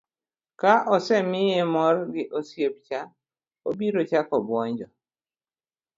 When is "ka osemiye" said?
0.59-1.59